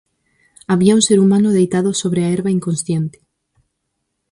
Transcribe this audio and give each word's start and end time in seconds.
Había 0.71 0.95
un 0.99 1.03
ser 1.07 1.19
humano 1.25 1.49
deitado 1.57 1.89
sobre 2.01 2.21
a 2.23 2.29
herba, 2.33 2.55
inconsciente. 2.57 3.17